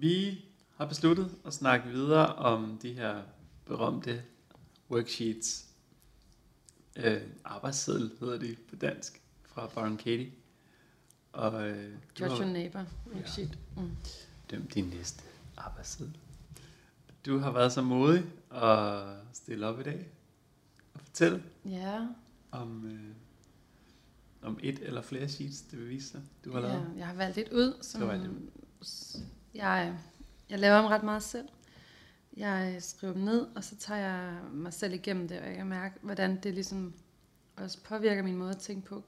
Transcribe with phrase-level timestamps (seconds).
[0.00, 0.44] Vi
[0.76, 3.22] har besluttet at snakke videre om de her
[3.66, 4.22] berømte
[4.90, 5.66] worksheets.
[6.96, 10.32] Øh, arbejdsseddel hedder de på dansk fra Baron Katie.
[11.32, 12.84] Og, øh, Judge your neighbor.
[13.14, 13.58] Worksheet.
[13.76, 13.90] Mm.
[14.50, 15.24] dømt din næste
[15.56, 16.16] arbejdsseddel.
[17.26, 20.06] Du har været så modig at stille op i dag
[20.94, 22.06] og fortælle Ja,
[22.50, 23.14] om, øh,
[24.42, 26.92] om et eller flere sheets, det vil vise sig, du har ja, lavet.
[26.96, 28.10] jeg har valgt et ud, som
[29.54, 29.96] jeg,
[30.50, 31.48] jeg laver dem ret meget selv.
[32.36, 35.66] Jeg skriver dem ned, og så tager jeg mig selv igennem det, og jeg kan
[35.66, 36.94] mærke, hvordan det ligesom
[37.56, 39.04] også påvirker min måde at tænke på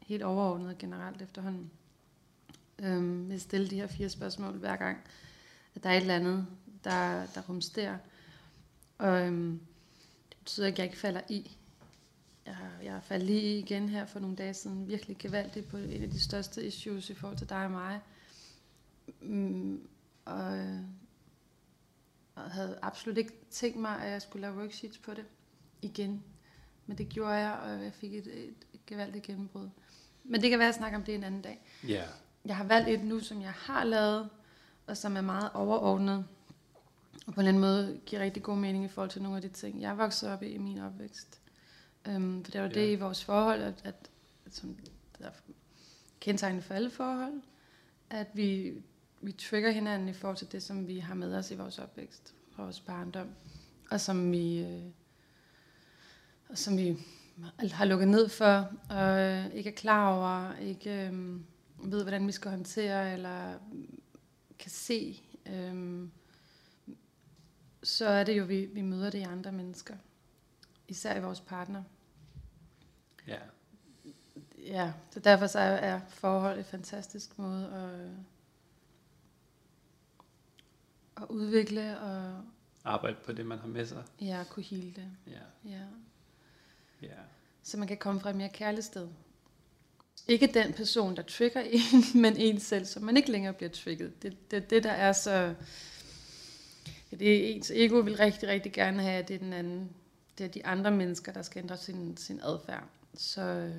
[0.00, 1.70] helt overordnet og generelt efterhånden.
[2.78, 4.98] Øhm, jeg stiller de her fire spørgsmål hver gang,
[5.74, 6.46] at der er et eller andet,
[6.84, 7.98] der, der rumsterer.
[8.98, 9.60] Og øhm,
[10.28, 11.56] det betyder ikke, at jeg ikke falder i.
[12.46, 15.76] Jeg, har- jeg faldt lige i igen her for nogle dage siden, virkelig gevaldigt på
[15.76, 18.00] en af de største issues i forhold til dig og mig.
[19.20, 19.88] Mm,
[20.24, 20.80] og, øh,
[22.34, 25.24] og havde absolut ikke tænkt mig, at jeg skulle lave worksheets på det
[25.82, 26.22] igen.
[26.86, 28.54] Men det gjorde jeg, og jeg fik et, et,
[28.86, 29.68] gevaldigt gennembrud.
[30.24, 31.60] Men det kan være, at jeg snakker om det en anden dag.
[31.88, 32.04] Ja,
[32.44, 34.30] Jeg har valgt et nu, som jeg har lavet,
[34.86, 36.26] og som er meget overordnet.
[37.26, 39.42] Og på en eller anden måde giver rigtig god mening i forhold til nogle af
[39.42, 41.40] de ting, jeg vokset op i i min opvækst.
[42.08, 42.74] Um, for det var Ja.
[42.74, 44.10] det i vores forhold, at, at,
[44.46, 44.76] at som
[45.18, 45.30] der er
[46.20, 47.42] kendetegnende for alle forhold,
[48.10, 48.72] at vi,
[49.26, 52.34] vi trigger hinanden i forhold til det, som vi har med os i vores opvækst,
[52.50, 53.28] fra vores barndom,
[53.90, 54.82] og som vi, øh,
[56.48, 56.98] og som vi
[57.72, 61.40] har lukket ned for, og øh, ikke er klar over, ikke øh,
[61.92, 63.58] ved, hvordan vi skal håndtere, eller
[64.58, 66.08] kan se, øh,
[67.82, 69.94] så er det jo, vi, vi møder det i andre mennesker.
[70.88, 71.82] Især i vores partner.
[73.26, 73.38] ja,
[74.66, 78.10] Ja, så derfor så er, er forhold en fantastisk måde at,
[81.16, 82.40] at udvikle og
[82.84, 84.02] arbejde på det, man har med sig.
[84.20, 85.06] ja, kunne hele det.
[85.26, 85.80] Ja, Ja.
[87.02, 87.14] ja,
[87.62, 89.08] Så man kan komme fra et mere kærligt sted.
[90.28, 91.60] Ikke den person, der trigger
[92.14, 94.22] en, men en selv, så man ikke længere bliver trigget.
[94.22, 95.54] Det det, det der er så...
[97.10, 99.90] Det er ens ego vil rigtig, rigtig gerne have, at det er den anden.
[100.38, 102.84] Det er de andre mennesker, der skal ændre sin, sin adfærd.
[103.14, 103.72] Så,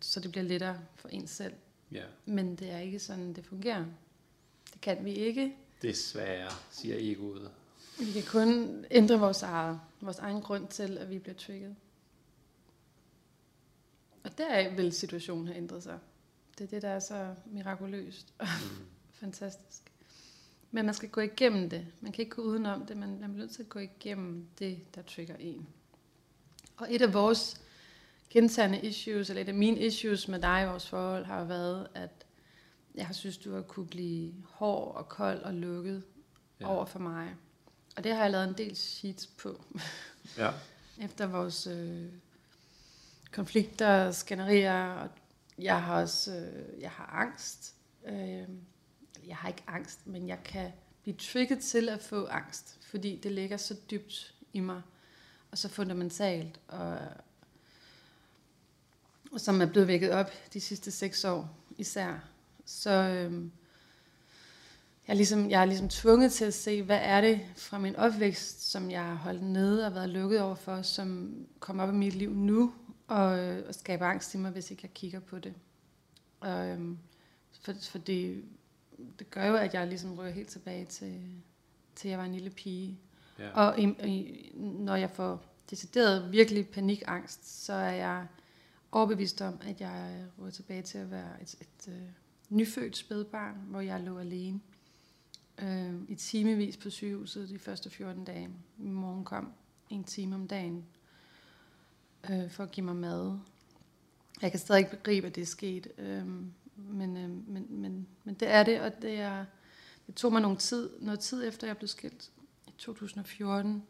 [0.00, 1.54] så det bliver lettere for en selv.
[1.92, 2.02] ja.
[2.26, 3.84] Men det er ikke sådan, det fungerer.
[4.72, 5.56] Det kan vi ikke.
[5.82, 7.50] Desværre, siger egoet.
[7.98, 11.76] Vi kan kun ændre vores, eget, vores egen grund til, at vi bliver trigget.
[14.24, 15.98] Og der vil situationen have ændret sig.
[16.58, 18.86] Det er det, der er så mirakuløst og Mm.
[19.20, 19.82] fantastisk.
[20.70, 21.86] Men man skal gå igennem det.
[22.00, 24.94] Man kan ikke gå udenom det, men man bliver nødt til at gå igennem det,
[24.94, 25.68] der trigger en.
[26.76, 27.60] Og et af vores
[28.30, 32.26] gentagende issues, eller et af mine issues med dig i vores forhold, har været, at
[32.94, 36.02] jeg har synes, du har kunne blive hård og kold og lukket
[36.60, 36.68] Ja.
[36.68, 37.34] over for mig.
[37.96, 39.64] Og det har jeg lavet en del sheets på.
[40.36, 40.50] Ja,
[41.04, 42.06] Efter vores øh,
[43.32, 44.84] konflikter og skænderier.
[44.92, 45.08] Og
[45.58, 47.74] jeg har også øh, jeg har angst.
[48.06, 48.48] Øh,
[49.26, 52.78] jeg har ikke angst, men jeg kan blive trigget til at få angst.
[52.82, 54.82] Fordi det ligger så dybt i mig.
[55.50, 56.60] Og så fundamentalt.
[56.68, 56.98] Og,
[59.32, 62.18] og som er blevet vækket op de sidste seks år især.
[62.70, 62.90] Så...
[62.90, 63.50] Øh,
[65.10, 67.96] jeg er, ligesom, jeg er ligesom tvunget til at se, hvad er det fra min
[67.96, 71.96] opvækst, som jeg har holdt nede og været lukket over for, som kommer op i
[71.96, 72.72] mit liv nu,
[73.08, 75.54] og, øh, og skaber angst i mig, hvis ikke jeg kigger på det.
[76.40, 76.98] Og, øhm,
[77.60, 78.44] for, for det,
[79.18, 81.42] det gør jo, at jeg ligesom ryger helt tilbage til,
[81.94, 82.98] til jeg var en lille pige.
[83.38, 83.50] ja.
[83.50, 88.26] Og i, i, når jeg får decideret virkelig panikangst, så er jeg
[88.92, 92.14] overbevist om, at jeg ryger tilbage til at være et, et, et
[92.50, 94.60] nyfødt spædbarn, hvor jeg lå alene
[95.58, 98.50] øh, i timevis på sygehuset de første 14 dage.
[98.76, 99.52] Min mor kom
[99.90, 100.84] en time om dagen
[102.30, 103.38] øh, for at give mig mad.
[104.42, 106.26] Jeg kan stadig ikke begribe, at det er sket, øh,
[106.76, 109.44] men, øh, men, men, men det er det, og det, er,
[110.06, 112.30] det tog mig nogle tid, noget tid efter, jeg blev skilt
[112.66, 113.82] i 2014,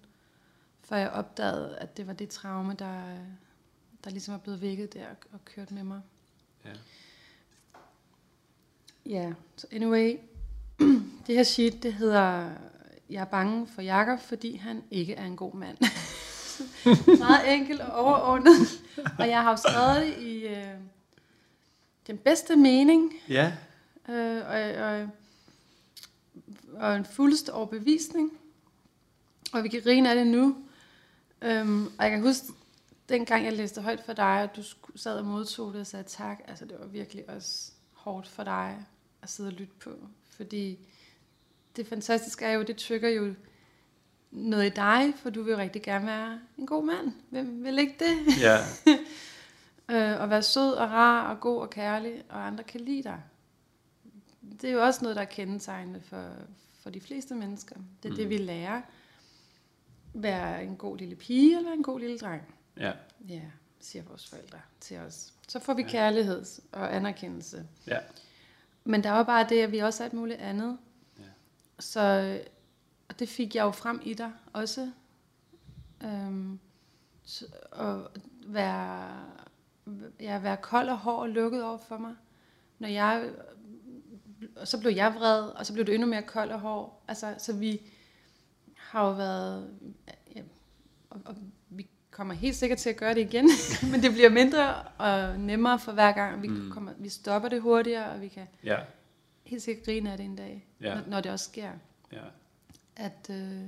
[0.83, 3.19] før jeg opdagede, at det var det traume, der,
[4.05, 6.01] der ligesom er blevet vækket der og, og kørt med mig.
[6.65, 6.73] ja.
[9.11, 10.17] Ja, så anyway,
[11.27, 12.51] det her sheet, det hedder,
[13.11, 15.77] jeg er bange for Jakob, fordi han ikke er en god mand.
[17.19, 18.53] Meget enkelt og overordnet.
[19.19, 20.75] Og jeg har jo skrevet det i øh,
[22.07, 23.53] den bedste mening, Ja,
[24.09, 25.09] øh, og, og,
[26.75, 28.31] og en fuldste overbevisning.
[29.53, 30.57] Og vi kan grine af det nu.
[31.43, 32.47] Øhm, og jeg kan huske,
[33.09, 34.63] dengang jeg læste højt for dig, og du
[34.97, 38.87] sad og modtog det og sagde tak, altså det var virkelig også hårdt for dig
[39.23, 39.91] at sidde og lytte på.
[40.31, 40.79] Fordi
[41.77, 43.35] det fantastiske er jo, det trigger jo
[44.31, 47.13] noget i dig, for du vil rigtig gerne være en god mand.
[47.31, 48.41] Hvem vil ikke det?
[48.41, 48.59] Ja,
[49.91, 53.23] Øh, og være sød og rar og god og kærlig, og andre kan lide dig.
[54.61, 56.31] Det er jo også noget, der er kendetegnende for,
[56.83, 57.77] for de fleste mennesker.
[58.03, 58.17] Det er mm.
[58.17, 58.83] det, vi lærer.
[60.15, 62.43] Være en god lille pige eller en god lille dreng.
[62.77, 62.93] ja,
[63.29, 63.41] Ja,
[63.81, 65.33] siger vores forældre til os.
[65.49, 65.89] Så får vi Ja.
[65.89, 67.67] kærlighed og anerkendelse.
[67.87, 67.99] ja,
[68.85, 70.79] Men der var bare det, at vi også er et muligt andet.
[71.19, 71.25] Ja.
[71.79, 72.39] Så
[73.11, 74.91] og det fik jeg jo frem i dig også.
[76.05, 76.59] Øhm,
[77.25, 78.11] så, og
[78.47, 79.27] være,
[80.21, 82.15] ja, være kold og hård og lukket over for mig.
[82.79, 83.31] Når jeg,
[84.57, 87.03] og så blev jeg vred, og så blev det endnu mere kold og hård.
[87.09, 87.81] Altså, så vi
[88.77, 89.79] har jo været,
[90.35, 90.43] ja,
[91.11, 91.37] og, og
[92.21, 93.49] kommer helt sikkert til at gøre det igen,
[93.93, 96.43] men det bliver mindre og nemmere for hver gang.
[96.43, 96.55] Vi, Mm.
[96.55, 96.71] mm.
[96.71, 98.77] kommer, vi stopper det hurtigere, og vi kan ja,
[99.45, 100.95] helt sikkert grine af det en dag, Ja.
[100.95, 101.71] når, når det også sker.
[102.13, 102.19] ja.
[102.97, 103.63] At, øh,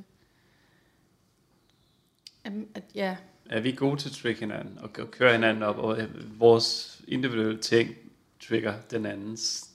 [2.45, 3.17] at, at ja,
[3.51, 7.01] Er vi gode til at trick hinanden og og køre hinanden op, og øh, vores
[7.09, 7.95] individuelle ting
[8.41, 9.71] trigger den andens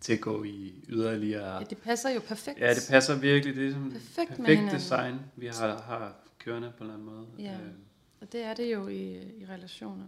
[0.00, 1.54] til at gå i yderligere...
[1.58, 2.58] ja, det passer jo perfekt.
[2.60, 3.56] Ja, det passer virkelig.
[3.56, 7.26] Det er som Perfekt perfekt design, vi har, har kørende på en eller anden måde.
[7.38, 7.52] Ja.
[7.52, 7.72] Øh,
[8.20, 10.06] og det er det jo i, i relationer.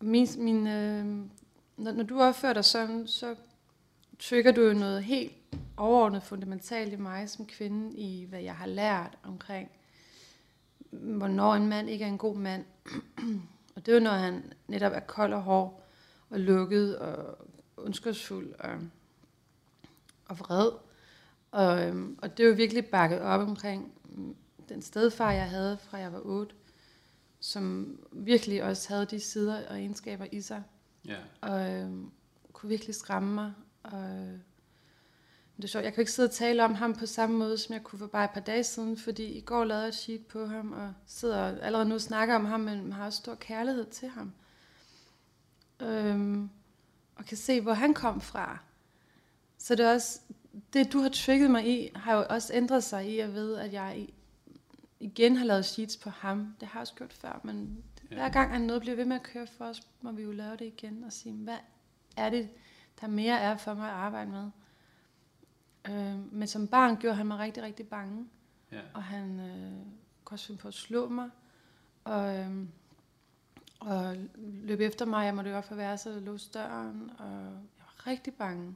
[0.00, 1.06] Og Min, min, øh,
[1.76, 3.34] når, når du opfører dig sådan, så
[4.18, 5.32] trigger du jo noget helt
[5.76, 9.70] overordnet fundamentalt i mig som kvinde, i hvad jeg har lært omkring,
[10.90, 12.64] hvornår en mand ikke er en god mand.
[13.74, 15.82] og det er jo, når han netop er kold og hård,
[16.30, 17.38] og lukket, og
[17.76, 18.70] ondskabsfuld, og,
[20.28, 20.70] og vred.
[21.50, 23.92] Og, øhm, og det er jo virkelig bakket op omkring
[24.68, 26.54] den stedfar, jeg havde fra jeg var 8,
[27.46, 30.62] som virkelig også havde de sider og egenskaber i sig,
[31.08, 32.10] ja, og øhm,
[32.52, 33.52] kunne virkelig skræmme mig.
[33.82, 34.38] Og, øh,
[35.56, 37.72] det er sjovt, jeg kan ikke sidde og tale om ham på samme måde, som
[37.72, 40.26] jeg kunne for bare et par dage siden, fordi i går lavede jeg et sheet
[40.26, 43.86] på ham, og sidder allerede nu og snakker om ham, men har også stor kærlighed
[43.86, 44.32] til ham.
[45.80, 46.50] Øhm,
[47.16, 48.58] og kan se, hvor han kom fra.
[49.58, 50.20] Så det er også,
[50.72, 53.72] det du har trigget mig i, har jo også ændret sig i at vide, at
[53.72, 54.08] jeg
[55.00, 56.54] igen har lavet sheets på ham.
[56.60, 58.14] Det har jeg også gjort før, men Ja.
[58.16, 60.52] hver gang at noget bliver ved med at køre for os, må vi jo lave
[60.56, 61.56] det igen og sige, hvad
[62.16, 62.48] er det,
[63.00, 64.50] der mere er for mig at arbejde med.
[65.88, 68.26] Øh, men som barn gjorde han mig rigtig, rigtig bange.
[68.72, 69.86] ja, Og han øh,
[70.24, 71.30] kunne også finde på at slå mig.
[72.04, 72.50] Og, øh,
[73.80, 75.24] og løb efter mig.
[75.24, 77.10] Jeg måtte jo op for værelset og låse døren.
[77.18, 78.74] Og jeg var rigtig bange.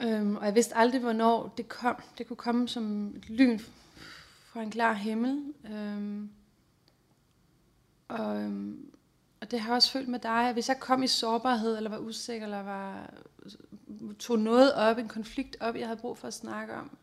[0.00, 1.96] Øhm, og jeg vidste aldrig, hvornår det kom.
[2.18, 3.58] Det kunne komme som et lyn
[4.54, 5.44] fra en klar himmel.
[5.72, 6.30] Øhm,
[8.08, 8.90] og, øhm,
[9.40, 10.30] og det har jeg også følt med dig.
[10.48, 13.10] at Hvis jeg kom i sårbarhed, eller var usikker, eller var,
[14.18, 16.96] tog noget op, en konflikt op, jeg havde brug for at snakke om,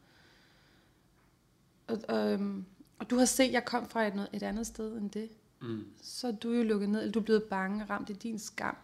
[1.88, 2.66] og, og, øhm,
[3.00, 5.30] og du har set, at jeg kom fra et, et andet sted end det.
[5.62, 8.40] mm, Så er du jo lukket ned, eller du er blevet bange ramt i din
[8.40, 8.76] skam.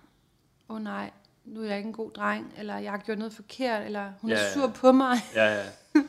[0.70, 1.12] Åh oh, nej,
[1.46, 4.30] nu er jeg ikke en god dreng, eller jeg har gjort noget forkert, eller hun
[4.30, 4.54] Ja, er ja.
[4.54, 5.18] sur på mig.
[5.36, 5.66] ja, ja,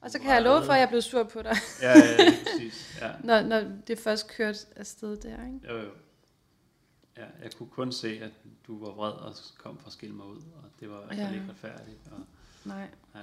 [0.00, 2.30] Og så kan jeg love for, at jeg blevet sur på dig, ja, ja, ja,
[2.44, 3.12] præcis, ja.
[3.24, 5.46] når, når det først kørte afsted der.
[5.46, 5.60] Ikke?
[5.68, 5.90] Jo, jo.
[7.16, 8.32] Ja, jeg kunne kun se, at
[8.66, 11.32] du var vred og kom for at skille mig ud, og det var Ja.
[11.32, 11.98] ikke retfærdigt.
[12.12, 12.20] Og,
[12.64, 12.88] Nej.
[13.14, 13.20] ja.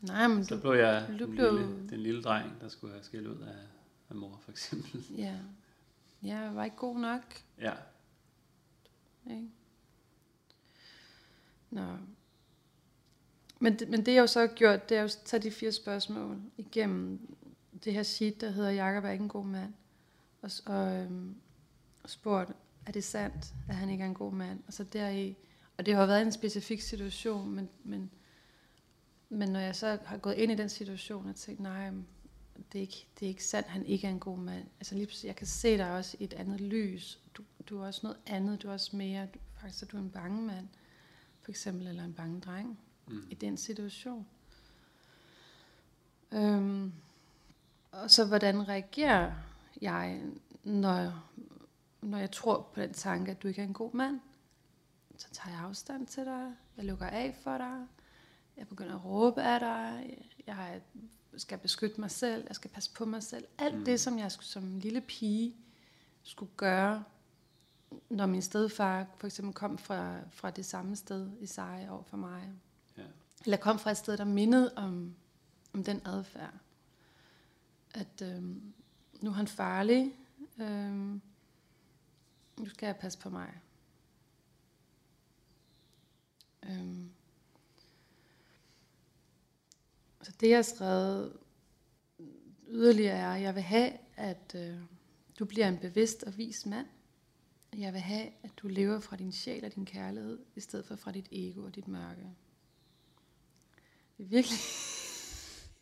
[0.00, 0.60] Nej, men Så du...
[0.60, 3.56] blev jeg du den, blev- lille, den lille dreng, der skulle have skilt ud af,
[4.10, 5.04] af mor, for eksempel.
[5.18, 5.34] Ja.
[6.22, 7.22] Jeg var ikke god nok.
[7.60, 7.72] Ja,
[9.30, 9.48] Ikke?
[11.70, 11.96] Nå.
[13.64, 15.50] Men det, men det jeg jo så har gjort, det er jo at tage de
[15.50, 17.36] fire spørgsmål igennem
[17.84, 19.74] det her sheet, der hedder Jakob er ikke en god mand.
[20.42, 21.34] Og, og, øhm,
[22.06, 22.52] spurgt,
[22.86, 24.60] er det sandt, at han ikke er en god mand?
[24.66, 25.36] Og så deri,
[25.76, 28.10] og det har været en specifik situation, men, men,
[29.28, 31.90] men når jeg så har gået ind i den situation og tænkt, nej,
[32.72, 34.64] det er ikke, det er ikke sandt, han ikke er en god mand.
[34.80, 37.20] Altså lige pludselig, jeg kan se dig også i et andet lys.
[37.34, 40.10] Du, du er også noget andet, du er også mere, du, faktisk er du en
[40.10, 40.68] bange mand,
[41.40, 43.26] for eksempel, eller en bange dreng mm.
[43.30, 44.26] i den situation.
[46.32, 46.92] Øhm,
[47.92, 49.32] og så hvordan reagerer
[49.80, 50.22] jeg,
[50.64, 51.24] når,
[52.02, 54.20] når jeg tror på den tanke, at du ikke er en god mand?
[55.16, 57.86] Så tager jeg afstand til dig, jeg lukker af for dig,
[58.56, 60.80] jeg begynder at råbe af dig, jeg
[61.36, 63.46] skal beskytte mig selv, jeg skal passe på mig selv.
[63.58, 63.84] Alt Mm.
[63.84, 65.56] det, som jeg som lille pige
[66.22, 67.04] skulle gøre,
[68.10, 72.16] når min stedfar for eksempel kom fra, fra det samme sted i sig over for
[72.16, 72.52] mig.
[72.98, 73.02] Ja.
[73.44, 75.14] Eller kom fra et sted, der mindede om,
[75.72, 76.54] om den adfærd.
[77.94, 78.74] At øhm,
[79.20, 80.16] nu er han farlig.
[80.58, 81.20] Øhm,
[82.58, 83.60] nu skal jeg passe på mig.
[86.62, 87.10] Øhm,
[90.24, 91.32] Så det, jeg har skrevet
[92.68, 94.78] yderligere er, at jeg vil have, at øh,
[95.38, 96.86] du bliver en bevidst og vis mand.
[97.76, 100.96] Jeg vil have, at du lever fra din sjæl og din kærlighed, i stedet for
[100.96, 102.30] fra dit ego og dit mørke.
[104.18, 104.58] Det er virkelig...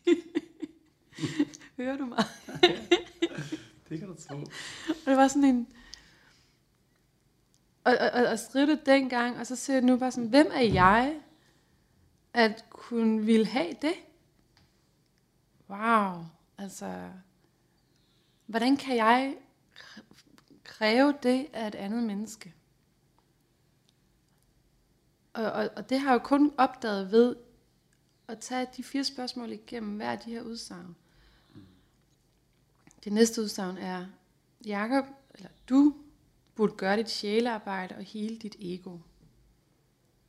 [1.77, 2.25] Hører du mig?
[3.89, 4.35] Det kan du tro.
[4.89, 5.67] Og det var sådan en...
[7.83, 10.51] Og, og, og, og skrive det dengang, og så ser jeg nu bare sådan, hvem
[10.53, 11.21] er jeg,
[12.33, 13.93] at kunne ville have det?
[15.69, 16.25] Wow,
[16.57, 17.09] altså...
[18.45, 19.37] Hvordan kan jeg
[20.63, 22.53] kræve det af et andet menneske?
[25.33, 27.35] Og, og, og det har jeg jo kun opdaget ved
[28.27, 30.95] at tage de fire spørgsmål igennem hver af de her udsagn.
[33.03, 34.05] Det næste udsagn er,
[34.65, 35.95] Jakob, eller du
[36.55, 38.97] burde gøre dit sjælearbejde og hele dit ego.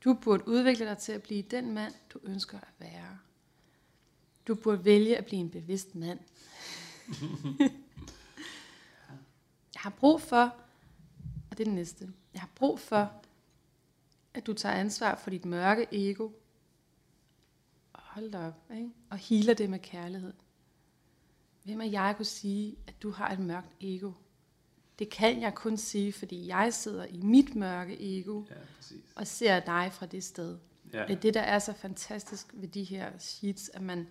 [0.05, 3.19] Du burde udvikle dig til at blive den mand, du ønsker at være.
[4.49, 6.19] Du burde vælge at blive en bevidst mand.
[9.75, 10.43] jeg har brug for,
[11.51, 13.13] og det er det næste, jeg har brug for,
[14.35, 16.31] at du tager ansvar for dit mørke ego.
[18.15, 18.91] Hold da op, ikke?
[19.11, 20.33] Og healer det med kærlighed.
[21.63, 24.13] Hvem er jeg kunne sige, at du har et mørkt ego?
[24.99, 29.05] Det kan jeg kun sige, fordi jeg sidder i mit mørke ego Ja, præcis.
[29.17, 30.59] og ser dig fra det sted.
[30.93, 31.03] Ja.
[31.07, 34.09] Det er det, der er så fantastisk ved de her sheets, at man,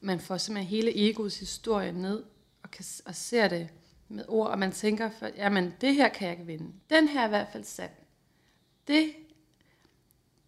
[0.00, 2.24] man får simpelthen hele egoets historie ned
[2.62, 3.68] og, kan, og ser det
[4.08, 6.72] med ord, og man tænker, for, jamen det her kan jeg ikke vinde.
[6.90, 7.90] Den her er i hvert fald sand.
[8.88, 9.12] Det,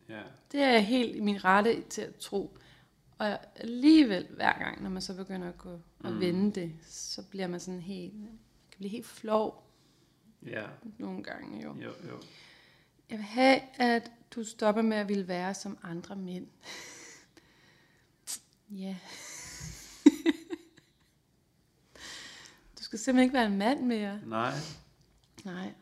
[0.08, 0.22] Ja.
[0.52, 2.58] det er helt i min rette til at tro.
[3.18, 6.20] Og alligevel hver gang, når man så begynder at gå og Mm.
[6.20, 8.12] vende det, så bliver man sådan helt,
[8.70, 9.64] kan blive helt flov
[10.46, 10.66] Ja.
[10.98, 11.74] nogle gange jo.
[11.74, 12.22] Jo, jo.
[13.10, 16.46] Jeg vil have, at du stopper med at ville være som andre mænd.
[18.70, 18.96] ja.
[22.78, 24.20] du skal simpelthen ikke være en mand mere.
[24.26, 24.54] Nej.
[25.44, 25.72] Nej.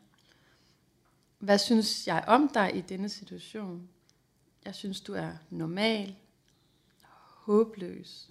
[1.39, 3.89] Hvad synes jeg om dig i denne situation?
[4.67, 6.15] Jeg synes, du er normal,
[7.45, 8.29] håbløs,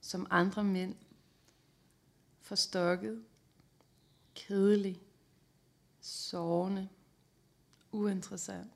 [0.00, 0.94] som andre mænd,
[2.40, 3.22] forstokket,
[4.34, 5.00] kedelig,
[6.00, 6.88] sårende,
[7.92, 8.70] uinteressant,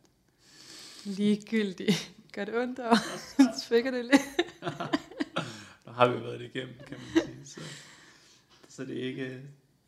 [1.05, 1.95] ligegyldig.
[2.33, 2.97] Gør det ondt over?
[3.63, 4.23] Trigger det lidt?
[5.87, 7.47] Nu har vi været det igennem, kan man sige.
[7.47, 7.61] Så,
[8.69, 9.43] så det er ikke,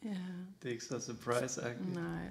[0.05, 0.19] Ja,
[0.63, 1.95] det er ikke så surprise-agtigt.
[1.95, 2.23] nej.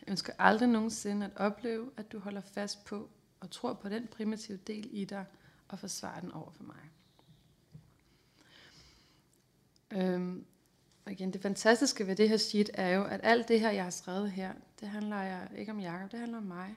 [0.00, 3.10] Jeg ønsker aldrig nogensinde at opleve, at du holder fast på
[3.46, 5.24] og tror på den primitive del i dig
[5.68, 6.90] og forsvarer den over for mig.
[9.90, 10.46] Øhm,
[11.04, 13.84] og igen, det fantastiske ved det her sheet er jo, at alt det her, jeg
[13.84, 16.76] har skrevet her, det handler jeg ikke om Jacob, det handler om mig.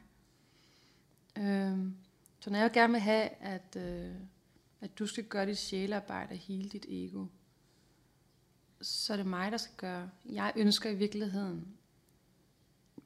[1.37, 1.95] Øhm,
[2.39, 4.15] så når jeg gerne vil have, at, øh,
[4.81, 7.25] at du skal gøre dit sjælearbejde og hele dit ego,
[8.81, 10.09] så er det mig, der skal gøre.
[10.25, 11.77] Jeg ønsker i virkeligheden,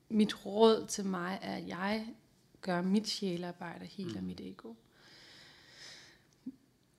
[0.09, 2.13] mit råd til mig er, at jeg
[2.63, 4.27] gør mit sjælearbejde og healer Mm.
[4.27, 4.73] mit ego.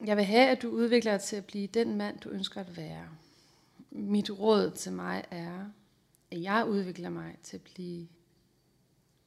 [0.06, 2.76] Jeg vil have, at du udvikler dig til at blive den mand, du ønsker at
[2.76, 3.09] være.
[3.90, 5.71] Mit råd til mig er,
[6.30, 8.09] at jeg udvikler mig til at blive,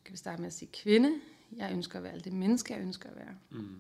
[0.05, 1.13] kan vi starte med at sige kvinde.
[1.55, 3.35] Jeg ønsker at være det menneske, jeg ønsker at være.
[3.49, 3.79] Mm.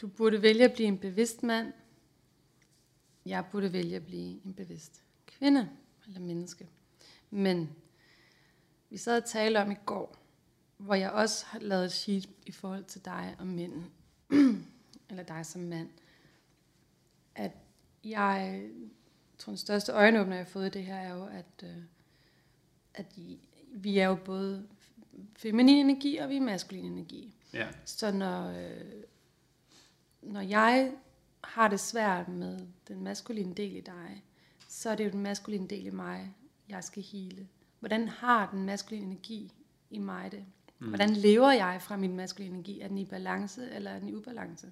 [0.00, 1.72] Du burde vælge at blive en bevidst mand.
[3.26, 5.68] Jeg burde vælge at blive en bevidst kvinde
[6.06, 6.68] eller menneske.
[7.30, 7.70] Men
[8.90, 10.21] vi sad og talte om i går,
[10.82, 13.84] hvor jeg også har lavet et sheet i forhold til dig og mænd,
[15.10, 15.88] eller dig som mand,
[17.34, 17.52] at
[18.04, 18.68] jeg
[19.38, 21.76] tror, den største øjenåbner, jeg har fået i det her, er jo, at, øh,
[22.94, 23.06] at
[23.66, 24.68] vi er jo både
[25.36, 27.34] feminin energi, og vi er maskulin energi.
[27.52, 27.68] Ja.
[27.84, 29.02] Så når, øh,
[30.22, 30.92] når jeg
[31.44, 34.24] har det svært med den maskuline del i dig,
[34.68, 36.34] så er det jo den maskuline del i mig,
[36.68, 37.48] jeg skal hele.
[37.78, 39.52] Hvordan har den maskuline energi
[39.90, 40.44] i mig det?
[40.82, 40.88] Mm.
[40.88, 42.80] Hvordan lever jeg fra min maskuline energi?
[42.80, 44.70] Er den i balance, eller er den i ubalance?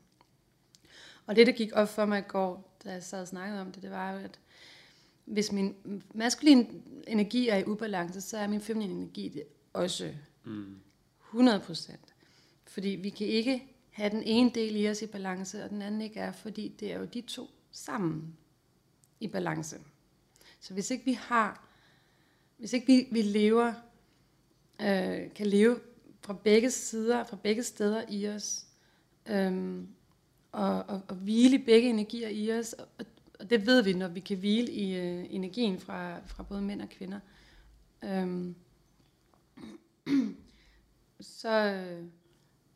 [1.27, 3.73] Og det, der gik op for mig i går, da jeg sad og snakkede om
[3.73, 4.39] det, det var jo, at
[5.25, 5.75] hvis min
[6.15, 6.67] maskuline
[7.07, 10.13] energi er i ubalance, så er min feminine energi det også
[10.45, 10.77] Mm.
[11.27, 12.15] 100 procent.
[12.65, 16.01] Fordi vi kan ikke have den ene del i os i balance, og den anden
[16.01, 18.37] ikke er, fordi det er jo de to sammen
[19.21, 19.79] i balance.
[20.61, 21.69] Så hvis ikke vi har,
[22.57, 23.73] hvis ikke vi, vi lever,
[24.81, 25.81] øh, kan leve
[26.21, 28.67] fra begge sider, fra begge steder i os,
[29.27, 29.89] øhm,
[30.53, 32.87] og, og, og hvile begge energier i os, og,
[33.41, 36.83] og det ved vi, når vi kan hvile i øh, energien fra, fra både mænd
[36.83, 37.21] og kvinder,
[38.05, 38.55] øhm,
[41.21, 42.05] så, øh,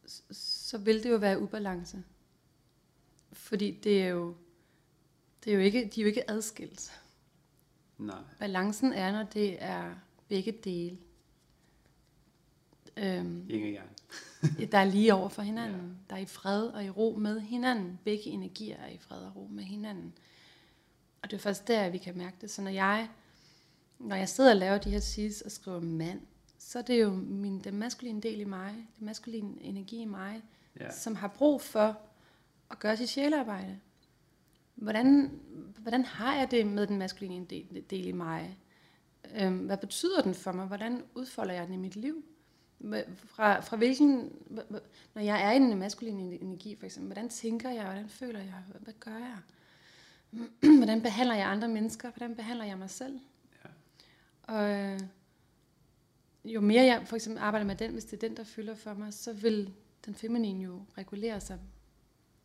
[0.07, 2.05] så- så vil det jo være ubalance.
[3.33, 4.35] Fordi det er jo,
[5.45, 7.03] det er jo ikke, de er jo ikke adskilt.
[7.99, 8.19] Nej.
[8.39, 9.95] Balancen er, når det er
[10.29, 10.99] begge dele.
[12.97, 13.91] Øhm, og yang.
[14.73, 15.81] der er lige over for hinanden.
[15.81, 16.15] Ja.
[16.15, 17.99] Der er i fred og i ro med hinanden.
[18.05, 20.13] Begge energier er i fred og ro med hinanden.
[21.23, 22.51] Og det er først der, vi kan mærke det.
[22.51, 23.09] Så når jeg,
[23.99, 26.21] når jeg sidder og laver de her seeds og skriver mand,
[26.59, 30.43] så er det jo min, den maskuline del i mig, den maskuline energi i mig,
[30.81, 30.91] Ja.
[30.91, 31.99] som har brug for
[32.71, 33.79] at gøre sit sjælearbejde.
[34.75, 35.41] Hvordan,
[35.79, 38.59] hvordan har jeg det med den maskuline del, del i mig?
[39.41, 40.67] Øhm, hvad betyder den for mig?
[40.67, 42.25] Hvordan udfolder jeg den i mit liv?
[43.27, 44.33] Fra, fra hvilken,
[45.15, 48.55] når jeg er i den maskuline energi for eksempel, hvordan tænker jeg, hvordan føler jeg,
[48.81, 49.39] hvad, gør jeg?
[50.79, 52.11] hvordan behandler jeg andre mennesker?
[52.11, 53.21] Hvordan behandler jeg mig selv?
[53.65, 53.71] Ja.
[54.43, 55.01] Og øh,
[56.45, 58.95] jo mere jeg for eksempel arbejder med den, hvis det er den, der fylder for
[58.95, 59.75] mig, så vil
[60.07, 61.59] den feminine jo regulere sig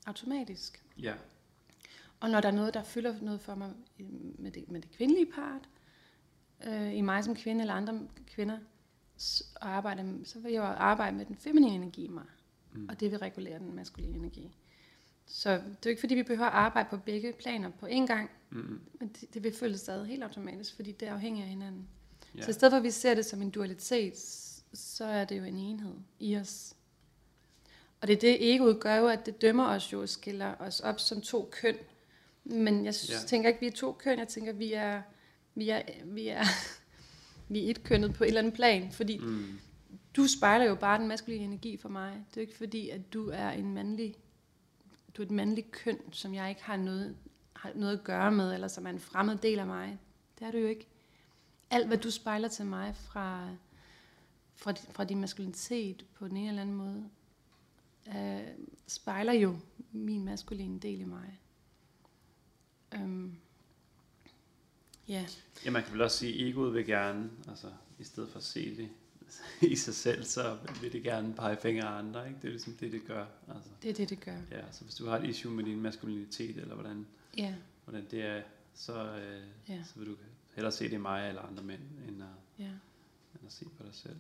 [0.05, 0.83] automatisk.
[0.97, 1.13] Ja.
[2.19, 3.71] Og når der er noget, der fylder noget for mig
[4.37, 5.69] med det, med det kvindelige part,
[6.67, 8.57] øh, i mig som kvinde eller andre kvinder,
[9.55, 12.23] og arbejde, så vil jeg jo arbejde med den feminine energi i mig.
[12.73, 12.89] Mm.
[12.89, 14.51] Og det vil regulere den maskuline energi.
[15.25, 18.05] Så det er jo ikke fordi, vi behøver at arbejde på begge planer på én
[18.05, 18.81] gang, Mm-hmm.
[18.99, 21.87] men det, det vil føles stadig helt automatisk, fordi det er afhængigt af hinanden.
[22.37, 22.41] Ja.
[22.41, 24.17] Så i stedet for, at vi ser det som en dualitet,
[24.73, 26.75] så er det jo en enhed i os.
[28.01, 30.99] Og det er det, egoet gør jo, at det dømmer os jo skiller os op
[30.99, 31.75] som to køn.
[32.43, 33.15] Men jeg ja.
[33.27, 34.19] tænker ikke, vi er to køn.
[34.19, 35.01] Jeg tænker, at vi er,
[35.55, 36.43] vi er, vi er,
[37.49, 38.91] vi er et kønnet på et eller andet plan.
[38.91, 39.59] Fordi Mm.
[40.15, 42.11] du spejler jo bare den maskuline energi for mig.
[42.13, 44.15] Det er jo ikke fordi, at du er en mandlig,
[45.17, 47.17] du er et mandligt køn, som jeg ikke har noget,
[47.53, 49.99] har noget at gøre med, eller som er en fremmed del af mig.
[50.39, 50.87] Det er du jo ikke.
[51.71, 53.49] Alt, hvad du spejler til mig fra,
[54.55, 57.09] fra, fra din maskulinitet på den ene eller anden måde,
[58.07, 58.47] øh,
[58.87, 59.59] spejler jo
[59.91, 61.39] min maskuline del i mig.
[62.95, 63.35] Øhm,
[65.09, 65.25] ja,
[65.65, 67.67] Ja, man kan vel også sige, at egoet vil gerne, altså
[67.99, 68.89] i stedet for at se det
[69.71, 72.39] i sig selv, så vil det gerne pege fingre af andre, ikke?
[72.41, 73.25] Det er ligesom det, det gør.
[73.55, 74.37] Altså, det er det, det gør.
[74.51, 77.53] ja, så hvis du har et issue med din maskulinitet, eller hvordan, Ja,
[77.85, 78.41] hvordan det er,
[78.73, 79.83] så, øh, Ja.
[79.83, 80.15] så vil du
[80.55, 82.27] hellere se det i mig eller andre mænd, end at,
[82.59, 82.63] ja.
[82.65, 84.15] end at se på dig selv.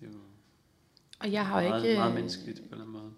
[0.00, 0.18] Det er jo
[1.18, 1.98] Og jeg har meget, ikke...
[1.98, 3.12] meget øh, menneskeligt på en eller anden måde.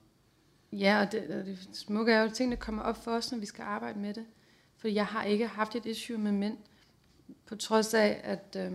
[0.73, 3.39] Ja, og det, og det smukke er jo, at tingene kommer op for os, når
[3.39, 4.27] vi skal arbejde med det.
[4.77, 6.59] For jeg har ikke haft et issue med mænd,
[7.47, 8.73] på trods af, at, at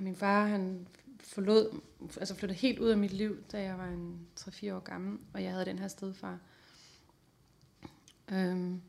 [0.00, 0.88] min far han
[1.20, 1.80] forlod,
[2.16, 5.42] altså flyttede helt ud af mit liv, da jeg var en 3-4 år gammel, og
[5.42, 6.38] jeg havde den her stedfar.
[8.32, 8.80] Øhm,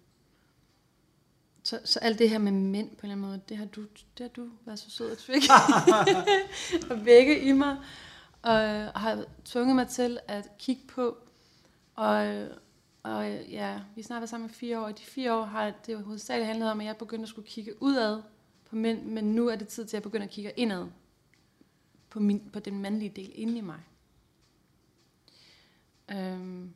[1.64, 3.82] så, så alt det her med mænd på en eller anden måde, det har du,
[3.82, 5.48] det har du været så sød at trykke
[6.92, 7.78] og vække i mig,
[8.42, 8.60] og
[9.00, 11.18] har tvunget mig til at kigge på,
[11.96, 12.48] og,
[13.04, 14.88] og ja, vi snart været sammen i fire år.
[14.88, 17.82] I de fire år har det hovedsageligt handlet om, at jeg begyndte at skulle kigge
[17.82, 18.22] udad
[18.74, 20.88] på mænd, men nu er det tid til, at jeg begynder at kigge indad
[22.10, 23.80] på, min, på den mandlige del inde i mig.
[26.12, 26.74] Øhm,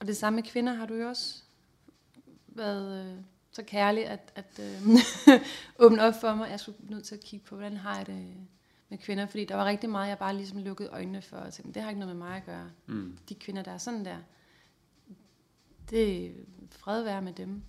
[0.00, 1.42] og det samme med kvinder har du jo også
[2.48, 4.88] været øh, så kærlig, at, at øh,
[5.84, 6.50] åbne op for mig.
[6.50, 8.34] Jeg skulle nødt til at kigge på, hvordan har jeg det
[8.88, 11.74] med kvinder, fordi der var rigtig meget, jeg bare ligesom lukkede øjnene for, og tænkte,
[11.74, 13.18] det har ikke noget med mig at gøre Mm.
[13.28, 14.18] de kvinder, der er sådan der,
[15.90, 16.30] det er
[16.70, 17.62] fred være med dem.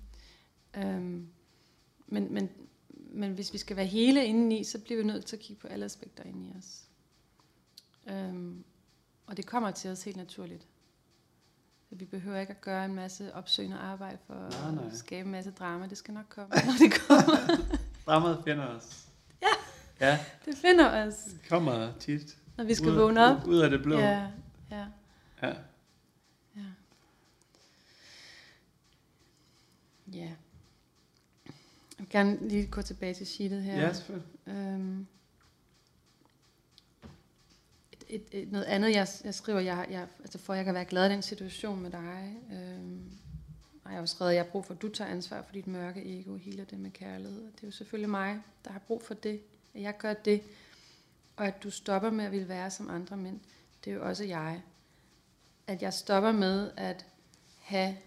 [0.78, 1.28] Øhm,
[2.08, 2.50] men, men,
[3.12, 5.68] men hvis vi skal være hele indeni, så bliver vi nødt til at kigge på
[5.68, 6.82] alle aspekter inde i os.
[8.08, 8.64] Øhm,
[9.28, 10.68] og det kommer til os helt naturligt.
[11.90, 14.86] Så vi behøver ikke at gøre en masse opsøgende arbejde for Nej, nej.
[14.92, 15.88] at skabe en masse drama.
[15.88, 17.38] Det skal nok komme, når det kommer.
[18.06, 19.08] Dramaet finder os.
[19.42, 19.48] Ja.
[20.08, 22.38] Ja, Det finder os, det kommer tit.
[22.58, 23.48] når vi skal ud, vågne op.
[23.48, 24.00] Ud, af det blå.
[24.00, 24.28] Ja,
[24.72, 24.86] ja,
[25.42, 25.54] ja.
[26.56, 26.62] ja.
[30.14, 30.32] Ja.
[32.02, 33.82] Jeg vil gerne lige gå tilbage til sheetet her.
[33.82, 34.30] Ja, selvfølgelig.
[34.48, 35.08] Øhm,
[37.92, 40.74] et, et, et, noget andet, jeg, jeg skriver, jeg, jeg, altså for at jeg kan
[40.74, 43.12] være glad i den situation med dig, øhm,
[43.84, 45.54] og jeg har jo skrevet, at jeg har brug for, at du tager ansvar for
[45.54, 47.42] dit mørke ego, hele det med kærlighed.
[47.42, 49.42] Og det er jo selvfølgelig mig, der har brug for det,
[49.74, 50.42] at jeg gør det,
[51.36, 53.40] og at du stopper med at ville være som andre mænd.
[53.86, 54.62] Det er jo også jeg.
[55.68, 57.06] At jeg stopper med at
[57.60, 57.98] have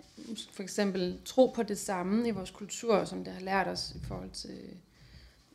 [0.53, 3.99] for eksempel tro på det samme i vores kultur, som det har lært os i
[4.05, 4.77] forhold til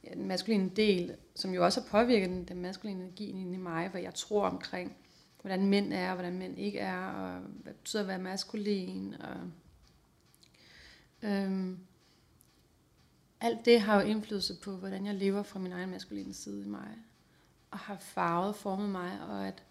[0.04, 3.58] ja, den maskuline del, som jo også har påvirket den, den maskuline energi inde i
[3.58, 4.96] mig, hvad jeg tror omkring,
[5.42, 9.16] hvordan mænd er, og hvordan mænd ikke er, og hvad det betyder at være maskulin.
[9.20, 9.38] Og,
[11.22, 11.80] øhm,
[13.42, 16.68] alt det har jo indflydelse på, hvordan jeg lever fra min egen maskuline side i
[16.68, 16.98] mig,
[17.72, 19.64] og har farvet, formet mig, og at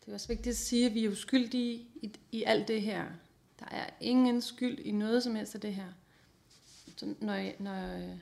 [0.00, 3.04] det er også vigtigt at sige, at vi er uskyldige i, i alt det her.
[3.60, 5.92] Der er ingen skyld i noget som helst af det her.
[6.96, 8.16] Så når, når øh,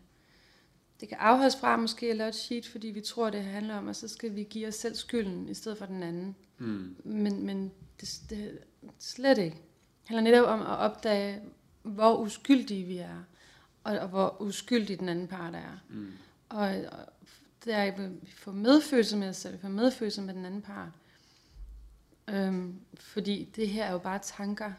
[1.01, 3.89] det kan afholdes fra måske at lave et sheet, fordi vi tror, det handler om,
[3.89, 6.37] og så skal vi give os selv skylden, i stedet for den anden.
[6.59, 6.97] Mm.
[7.05, 8.59] Men, men det, det
[8.99, 9.57] slet ikke.
[9.57, 11.43] Det handler netop om at opdage,
[11.83, 13.25] hvor uskyldige vi er,
[13.85, 15.79] og, og hvor uskyldig den anden part er.
[15.89, 16.13] Mm.
[16.49, 17.07] Og, og
[17.65, 20.93] der er, vi får medfølelse med os selv, vi får medfølelse med den anden part.
[22.29, 24.73] Øhm, fordi det her er jo bare tanker.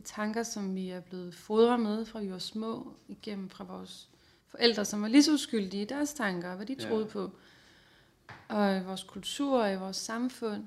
[0.00, 3.64] Det er tanker, som vi er blevet fodret med, fra vi var små, igennem fra
[3.64, 4.08] vores
[4.48, 6.88] forældre, som var lige så uskyldige i deres tanker, hvad de Ja.
[6.88, 7.30] troede på.
[8.48, 10.62] Og i vores kultur, og i vores samfund.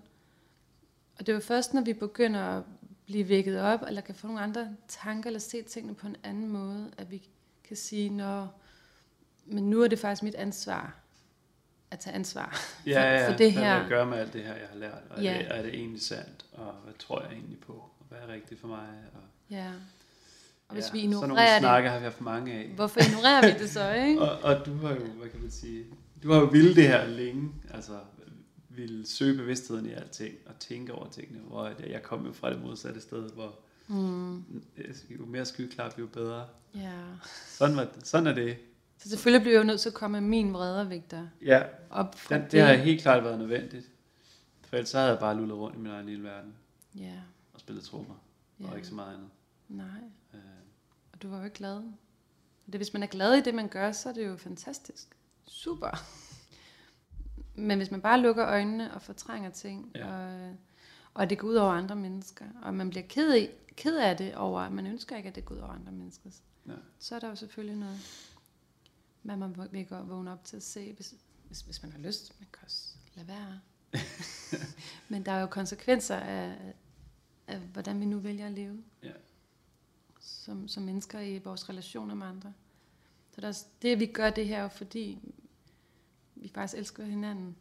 [1.19, 2.63] Og det er jo først, når vi begynder at
[3.06, 6.48] blive vækket op, eller kan få nogle andre tanker, eller se tingene på en anden
[6.50, 7.28] måde, at vi
[7.67, 8.60] kan sige, når,
[9.46, 10.96] men nu er det faktisk mit ansvar
[11.91, 12.60] at tage ansvar.
[12.86, 14.78] Ja, ja, for det hvad vil her- jeg gøre med alt det her, jeg har
[14.80, 15.02] lært?
[15.10, 15.34] Og Ja.
[15.34, 16.46] er, det, er det egentlig sandt?
[16.52, 17.89] Og hvad tror jeg egentlig på?
[18.19, 18.88] Hvad er rigtigt for mig?
[19.13, 19.71] Og, Ja.
[20.67, 22.67] Og hvis ja, vi Sådan nogle ignorerer det, snakke har vi haft mange af.
[22.76, 24.21] hvorfor ignorerer vi det så, ikke?
[24.21, 25.86] Og, og du har jo, hvad kan man sige,
[26.23, 27.99] du har jo ville det her længe, altså
[28.69, 32.62] ville søge bevidstheden i alting og tænke over tingene, hvor jeg kom jo fra det
[32.62, 33.56] modsatte sted, hvor
[33.88, 34.43] Mm,
[35.10, 36.45] jo mere skyklap, jo bedre.
[36.76, 36.91] ja.
[37.47, 38.58] Sådan, var, det- sådan er det.
[38.97, 42.43] Så selvfølgelig bliver jeg jo nødt til at komme med min vredervægter Ja, op den,
[42.52, 43.86] det har helt klart været nødvendigt.
[44.69, 46.54] For ellers så havde jeg bare lullet rundt i min egen lille verden
[46.95, 47.13] Ja,
[47.54, 48.16] og spillet trommer,
[48.60, 48.68] ja.
[48.70, 49.30] og ikke så meget andet.
[49.70, 50.02] Nej,
[50.34, 50.39] Øh,
[51.13, 51.84] og du var jo ikke glad.
[52.66, 55.18] Det, hvis man er glad i det, man gør, så er det jo fantastisk.
[55.46, 56.04] Super.
[57.56, 60.08] Men hvis man bare lukker øjnene og fortrænger ting, Ja.
[60.08, 60.56] og,
[61.13, 64.36] og det går ud over andre mennesker, og man bliver ked, i, ked af det
[64.36, 66.30] over, at man ønsker ikke, at det går ud over andre mennesker,
[66.68, 66.74] Ja.
[67.00, 68.00] så er der jo selvfølgelig noget,
[69.24, 71.13] man må vil vågne op til at se, hvis,
[71.48, 72.39] hvis, hvis man har lyst.
[72.39, 73.60] Man kan også lade være.
[75.10, 76.74] Men der er jo konsekvenser af,
[77.47, 79.12] af, hvordan vi nu vælger at leve Ja.
[80.19, 82.53] som, som mennesker i vores relationer med andre.
[83.32, 85.19] Så der, er- det, vi gør det her, er fordi
[86.36, 87.56] vi faktisk elsker hinanden.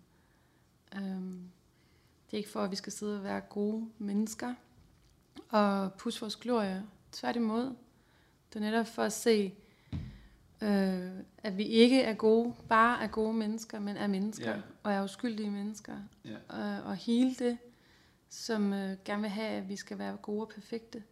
[0.96, 1.40] Øhm,
[2.26, 4.54] det er ikke for, at vi skal sidde og være gode mennesker
[5.48, 6.86] og pusse vores glorie.
[7.12, 7.64] Tværtimod.
[8.52, 9.54] Det er netop for at se,
[10.62, 14.60] øh, at vi ikke er gode, bare er gode mennesker, men er mennesker, Ja.
[14.82, 15.96] og er uskyldige mennesker.
[16.24, 16.36] Ja.
[16.48, 17.58] Og, og hele det,
[18.32, 21.04] som øh, gerne vil have, at vi skal være gode og perfekte.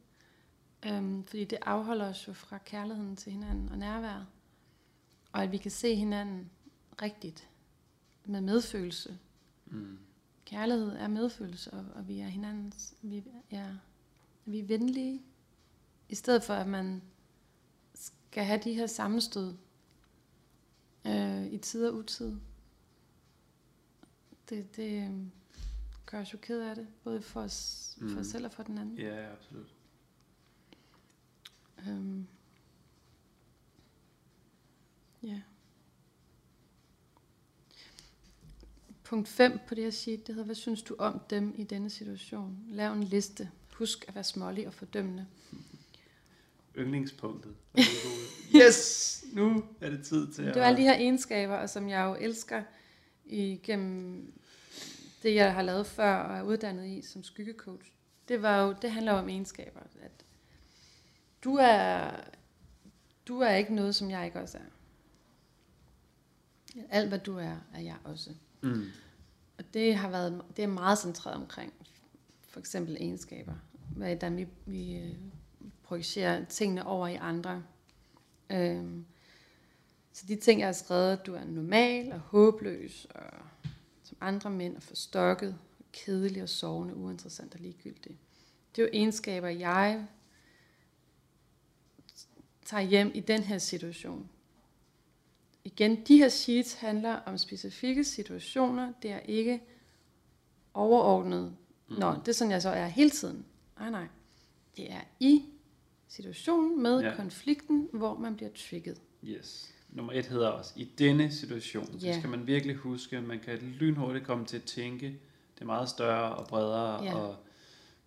[0.87, 4.27] Øhm, fordi det afholder os jo fra kærligheden til hinanden og nærværet.
[5.33, 6.51] Og at vi kan se hinanden
[7.03, 7.49] rigtigt
[8.25, 9.19] med medfølelse.
[9.67, 9.99] Mm.
[10.45, 13.67] Kærlighed er medfølelse, og, og vi er hinandens, vi, ja,
[14.45, 15.23] vi er venlige.
[16.09, 17.03] I stedet for, at man
[17.95, 19.57] skal have de her sammenstød
[21.07, 22.37] øh, i tid og utid.
[24.49, 25.40] Det, det øh,
[26.11, 28.19] gør os jo ked af det, både for os, for Mm.
[28.19, 28.99] os selv og for den anden.
[28.99, 29.75] Ja, absolut.
[31.89, 32.27] Øhm.
[35.23, 35.41] Ja.
[39.05, 41.91] Punkt 5 på det her sheet, det hedder, hvad synes du om dem i denne
[41.91, 42.59] situation?
[42.69, 43.51] Lav en liste.
[43.75, 45.27] Husk at være smålig og fordømmende.
[46.79, 47.55] Yndlingspunktet.
[48.63, 49.25] yes!
[49.33, 52.15] Nu er det tid til Det er alle de her egenskaber, og som jeg jo
[52.21, 52.63] elsker
[53.25, 54.33] igennem
[55.23, 57.93] det, jeg har lavet før og er uddannet i som skyggecoach.
[58.29, 59.81] Det, var jo, det handler jo om egenskaber.
[60.03, 60.25] At
[61.45, 62.11] du er,
[63.29, 64.71] du er ikke noget, som jeg ikke også er.
[66.91, 68.31] Alt, hvad du er, er jeg også.
[68.61, 68.85] Mm.
[69.59, 71.73] Og det har været det er meget centreret omkring
[72.49, 73.55] for eksempel egenskaber.
[73.97, 75.15] Hvordan vi, vi øh,
[75.83, 77.63] projicerer tingene over i andre.
[78.51, 79.05] Øhm,
[80.13, 83.31] så de ting, jeg har skrevet, du er normal og håbløs, og
[84.21, 85.59] andre mænd er forstokket,
[85.93, 88.19] kedelig og sovende, uinteressant og ligegyldig.
[88.77, 90.07] Det er jo egenskaber, jeg
[92.65, 94.29] tager hjem i den her situation.
[95.65, 98.93] Igen, de her sheets handler om specifikke situationer.
[99.03, 99.63] Det er ikke
[100.75, 101.57] overordnet.
[101.89, 103.45] Nå, det er sådan, jeg så er hele tiden.
[103.79, 104.07] Nej, nej.
[104.77, 105.45] Det er i
[106.09, 107.17] situationen med ja.
[107.17, 109.01] konflikten, hvor man bliver trigget.
[109.25, 109.75] Yes.
[109.93, 112.13] Nummer et hedder også, i denne situation, Ja.
[112.13, 115.07] så skal man virkelig huske, at man kan lynhurtigt komme til at tænke,
[115.55, 117.15] det er meget større og bredere, Ja.
[117.15, 117.37] og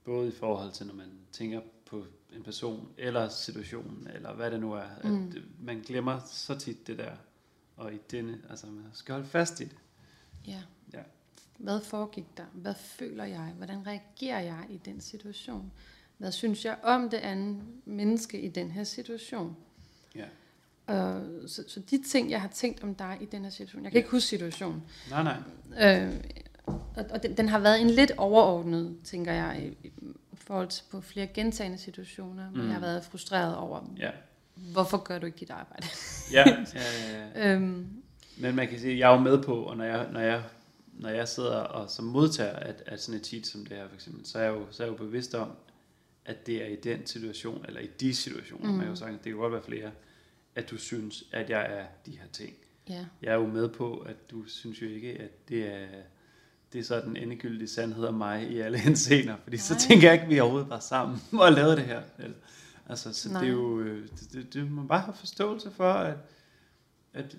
[0.03, 4.59] både i forhold til, når man tænker på en person, eller situationen, eller hvad det
[4.59, 4.85] nu er.
[5.03, 5.27] Mm.
[5.27, 7.11] At man glemmer så tit det der,
[7.77, 9.75] og i denne, altså man skal holde fast i det.
[10.47, 10.61] Ja.
[10.93, 11.01] Ja.
[11.57, 12.45] Hvad foregik der?
[12.53, 13.53] Hvad føler jeg?
[13.57, 15.71] Hvordan reagerer jeg i den situation?
[16.17, 19.55] Hvad synes jeg om det andet menneske i den her situation?
[20.15, 20.25] Ja.
[20.87, 23.91] Og så, så de ting, jeg har tænkt om dig i den her situation, jeg
[23.91, 23.99] kan Ja.
[24.03, 26.03] ikke huske situationen, Nej, nej.
[26.03, 26.13] øh,
[26.65, 29.91] og, og den, den har været en lidt overordnet, tænker jeg, i, i
[30.35, 32.65] forhold til på flere gentagende situationer, Mm.
[32.65, 34.09] jeg har været frustreret over, Ja,
[34.55, 35.87] hvorfor gør du ikke dit arbejde?
[36.31, 37.53] ja, ja, ja, ja.
[37.55, 37.87] øhm,
[38.37, 40.43] Men man kan sige, jeg er jo med på, og når jeg, når jeg,
[40.93, 43.95] når jeg sidder og som modtager af, af sådan et cheat som det her for
[43.95, 45.51] eksempel, så er jeg jo, så er jeg jo bevidst om,
[46.25, 48.71] at det er i den situation, eller i de situationer, mm.
[48.71, 48.77] Mm.
[48.77, 49.91] man jo sagtens, det kan godt være flere,
[50.55, 52.53] at du synes, at jeg er de her ting.
[52.89, 53.05] ja.
[53.21, 55.87] Jeg er jo med på, at du synes jo ikke, at det er,
[56.73, 59.79] det er så den endegyldige sandhed om mig i alle henseender, fordi så Nej.
[59.79, 62.01] tænker jeg ikke, at vi overhovedet var sammen og lavede det her.
[62.19, 62.35] Eller,
[62.89, 63.41] altså, så Nej.
[63.41, 66.17] det er jo, øh, det, det, det, man bare har forståelse for, at,
[67.13, 67.37] at,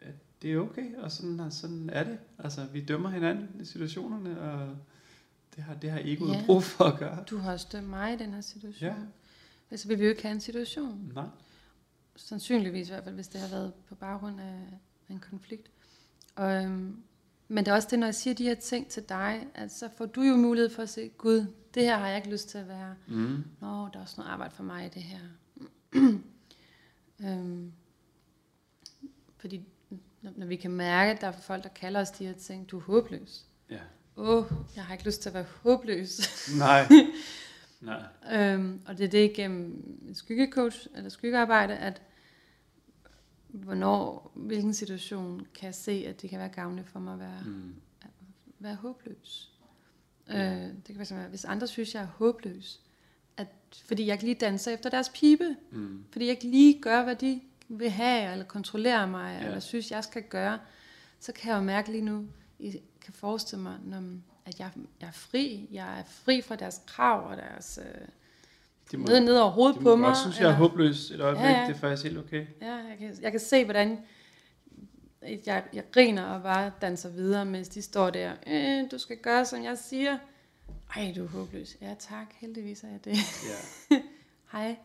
[0.00, 2.18] at det er okay, og sådan, og sådan er det.
[2.38, 4.76] Altså, vi dømmer hinanden i situationerne, og
[5.56, 6.42] det har, det har egoet Ja.
[6.46, 7.24] brug for at gøre.
[7.30, 8.90] Du har også dømt mig i den her situation.
[9.70, 9.76] Ja.
[9.86, 11.12] Vil vi jo ikke have en situation.
[11.14, 11.24] Nej.
[12.16, 15.70] Sandsynligvis i hvert fald, hvis det har været på baggrund af en konflikt.
[16.36, 17.02] Og, øhm,
[17.48, 19.88] men det er også det, når jeg siger de her ting til dig, at så
[19.96, 22.58] får du jo mulighed for at se, Gud, det her har jeg ikke lyst til
[22.58, 22.94] at være.
[23.08, 23.44] Mm.
[23.60, 25.20] Nå, der er også noget arbejde for mig i det her.
[27.24, 27.72] øhm,
[29.36, 29.64] fordi
[30.22, 32.70] når, når vi kan mærke, at der er folk, der kalder os de her ting,
[32.70, 33.44] du er håbløs.
[33.70, 33.80] Ja.
[34.16, 34.44] Åh, oh,
[34.76, 36.20] jeg har ikke lyst til at være håbløs.
[36.58, 36.88] Nej.
[37.80, 38.02] Nej.
[38.32, 42.02] Øhm, og det er det igennem en skyggecoach eller skyggearbejde, at
[43.48, 47.42] hvornår, hvilken situation kan jeg se, at det kan være gavnligt for mig at være,
[47.46, 47.74] Mm.
[48.58, 49.52] være håbløs.
[50.28, 50.54] Ja.
[50.54, 52.80] Øh, det kan være hvis andre synes, jeg er håbløs,
[53.36, 53.48] at,
[53.84, 56.04] fordi jeg ikke lige danser efter deres pibe, Mm.
[56.12, 59.46] fordi jeg ikke lige gør, hvad de vil have, eller kontrollerer mig, Ja.
[59.46, 60.58] eller synes, jeg skal gøre,
[61.20, 62.26] så kan jeg jo mærke lige nu,
[62.58, 64.02] I kan forestille mig, når,
[64.52, 65.68] at jeg, jeg er fri.
[65.72, 68.08] Jeg er fri fra deres krav og deres øh,
[68.92, 70.06] De må, ned, ned over hovedet de på må mig.
[70.06, 71.44] godt synes, jeg er håbløs et øjeblik.
[71.44, 71.66] Ja, ja.
[71.66, 72.46] Det er faktisk helt okay.
[72.62, 73.98] Ja, jeg kan, jeg kan se, hvordan
[75.46, 78.32] jeg, jeg griner og bare danser videre, mens de står der.
[78.46, 80.18] Øh, du skal gøre, som jeg siger.
[80.96, 81.76] Ej, du er håbløs.
[81.80, 82.26] Ja, tak.
[82.34, 83.16] Heldigvis er jeg det.
[83.90, 83.96] Ja.
[84.52, 84.76] Hej.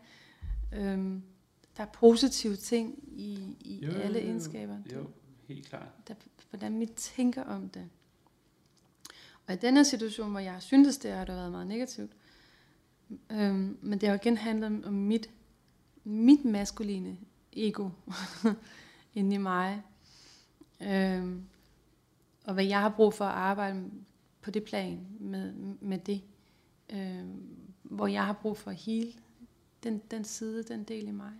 [0.72, 1.22] Øhm,
[1.76, 4.76] der er positive ting i, i Jo, alle egenskaber.
[4.94, 5.06] Jo,
[5.48, 5.88] helt klart.
[6.08, 6.14] Der,
[6.50, 7.88] hvordan vi tænker om det.
[9.46, 12.12] Og i denne situation, hvor jeg har syntes det, har det været meget negativt.
[13.30, 15.30] Øhm, men det har jo igen handlet om, mit,
[16.04, 17.18] mit maskuline
[17.52, 17.90] ego
[19.14, 19.82] inde i mig.
[20.80, 21.44] Øhm,
[22.44, 23.90] og hvad jeg har brug for at arbejde
[24.40, 26.22] på det plan med, med det.
[26.90, 29.12] Øhm, hvor jeg har brug for at hele
[29.82, 31.32] den, den side, den del i mig.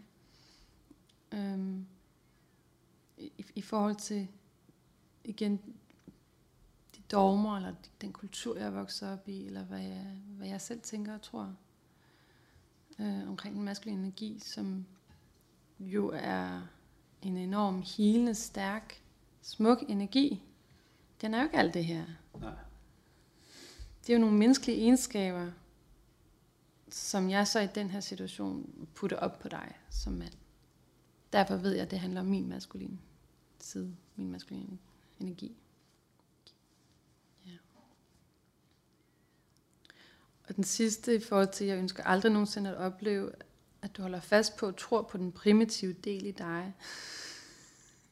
[1.33, 1.87] Øhm,
[3.19, 4.29] i, I forhold til,
[5.25, 5.61] igen,
[7.11, 10.81] dogmer, eller den kultur, jeg er vokset op i, eller hvad jeg, hvad jeg selv
[10.81, 11.57] tænker og tror
[12.99, 14.87] øh, omkring den maskuline energi, som
[15.81, 16.62] jo er
[17.23, 19.03] en enorm helende, stærk,
[19.42, 20.42] smuk energi.
[21.21, 22.05] Den er jo ikke alt det her.
[22.40, 22.55] Nej.
[24.01, 25.51] Det er jo nogle menneskelige egenskaber,
[26.88, 30.33] som jeg så i den her situation putter op på dig som mand.
[31.33, 32.99] Derfor ved jeg, at det handler om min maskuline
[33.59, 34.79] side, min maskuline
[35.21, 35.57] energi.
[40.49, 43.33] Og den sidste i forhold til, at jeg ønsker aldrig nogensinde at opleve,
[43.83, 46.75] at du holder fast på og tror på den primitive del i dig.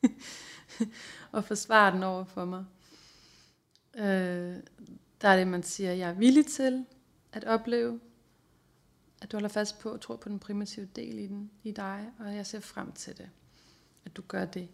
[1.33, 2.64] og forsvarer den over for mig.
[3.97, 4.57] Øh,
[5.20, 6.87] der er det, man siger, at jeg er villig til
[7.33, 8.01] at opleve,
[9.23, 12.11] at du holder fast på og tror på den primitive del i, den, i dig,
[12.18, 13.31] og jeg ser frem til det,
[14.05, 14.68] at du gør det.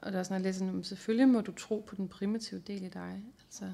[0.00, 2.60] Og der er sådan, at jeg læser, nu, selvfølgelig må du tro på den primitive
[2.60, 3.22] del i dig.
[3.44, 3.72] Altså,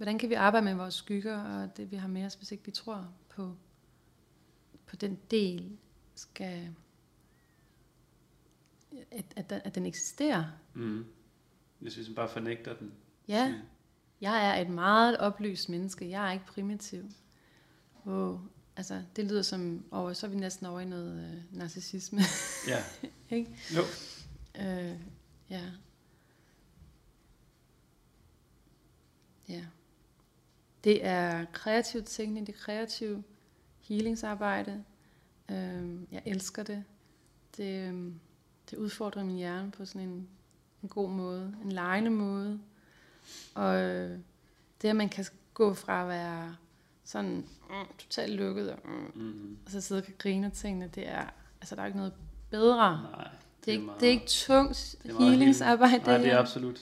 [0.00, 2.64] hvordan kan vi arbejde med vores skygger og det, vi har med os, hvis ikke
[2.64, 3.56] vi tror på,
[4.86, 5.78] på den del,
[6.14, 6.74] skal,
[9.10, 10.44] at, at, den- at den eksisterer?
[10.74, 11.04] Mm.
[11.78, 12.92] Hvis vi bare fornægter den.
[13.28, 13.54] Ja,
[14.20, 16.10] jeg er et meget oplyst menneske.
[16.10, 17.04] Jeg er ikke primitiv.
[18.06, 18.40] Wow.
[18.76, 22.20] Altså, det lyder som over, så er vi næsten over i noget øh, narcissisme.
[22.68, 22.84] Ja.
[23.36, 23.56] Ikke?
[23.76, 23.80] Jo.
[24.62, 25.00] øh,
[25.50, 25.70] ja.
[29.48, 29.64] Ja.
[30.84, 33.22] Det er kreativ tænkning, det er kreativ
[33.80, 34.84] healingsarbejde.
[35.50, 36.84] Øh, jeg elsker det.
[37.56, 38.12] Det, øh,
[38.70, 40.28] det udfordrer min hjerne på sådan en,
[40.82, 42.60] en god måde, en lejende måde.
[43.54, 44.18] Og øh,
[44.82, 46.56] det, at man kan gå fra at være
[47.04, 47.30] sådan
[47.70, 49.56] mm, totalt lukket, og, mm, Mm.
[49.64, 51.26] og så sidde og grine af tingene, det er,
[51.60, 52.12] altså der er ikke noget
[52.50, 53.02] bedre.
[53.02, 53.28] Nej.
[53.64, 56.04] Det er, ikke, meget- det er ikke tungt healingsarbejde.
[56.04, 56.80] Nej, det er absolut.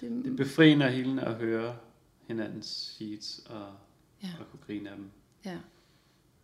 [0.00, 1.76] det, Det er befriende og helende at høre
[2.26, 3.72] hinandens sheets og,
[4.22, 4.28] Ja.
[4.40, 5.10] og kunne grine af dem.
[5.44, 5.58] ja,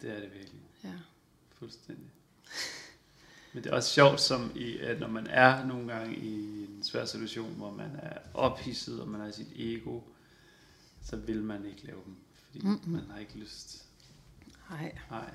[0.02, 0.60] Det er det virkelig.
[0.84, 0.92] ja.
[1.58, 2.10] Fuldstændig.
[3.52, 6.82] Men det er også sjovt, som i, at når man er nogle gange i en
[6.84, 10.00] svær situation, hvor man er ophidset, og man har sit ego,
[11.02, 12.16] så vil man ikke lave dem.
[12.46, 12.92] fordi mm-hmm.
[12.92, 13.84] man har ikke lyst.
[14.70, 15.30] Nej, Nej,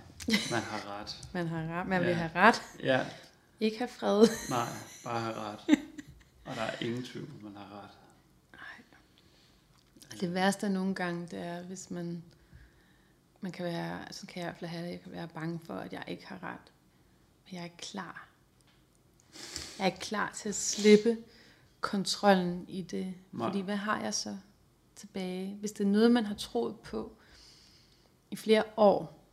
[0.52, 1.22] man har ret.
[1.34, 1.88] man har ret.
[1.88, 2.14] Man vil Ja.
[2.16, 2.62] have ret.
[2.84, 3.06] Ja,
[3.60, 4.28] Ikke have fred.
[4.50, 4.68] nej,
[5.04, 5.60] bare have ret.
[6.46, 7.98] Og der er ingen tvivl, man har ret.
[10.12, 12.24] Og det værste nogle gange, det er, hvis man,
[13.42, 15.60] man kan være, så kan jeg i hvert fald have det, jeg kan være bange
[15.64, 16.72] for, at jeg ikke har ret.
[17.46, 18.28] Men jeg er ikke klar.
[19.78, 21.18] Jeg er ikke klar til at slippe
[21.82, 23.14] kontrollen i det.
[23.32, 23.48] Nej.
[23.48, 24.38] Fordi hvad har jeg så
[24.96, 25.56] tilbage?
[25.60, 27.18] Hvis det er noget, man har troet på
[28.32, 29.24] i flere år,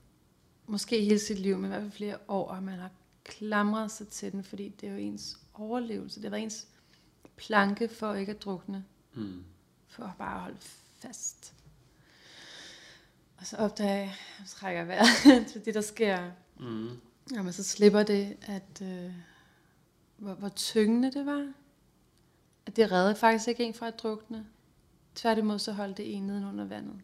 [0.67, 2.91] måske hele sit liv, men i hvert fald flere år, og man har
[3.25, 6.23] klamret sig til den, fordi det er jo ens overlevelse.
[6.23, 6.69] Det var ens
[7.37, 8.85] planke for ikke at drukne
[9.17, 9.45] Mm.
[9.95, 10.59] For at bare holde
[10.99, 11.55] fast.
[13.37, 16.31] Og så opdager jeg, jeg trækker vejret til det, der sker.
[16.61, 16.91] Mm.
[17.33, 19.13] Jamen, så slipper det, at øh,
[20.17, 21.53] hvor, hvor tyngende det var.
[22.67, 24.47] At det redde faktisk ikke en fra at drukne.
[25.15, 27.01] Tværtimod så holdt det en neden under vandet.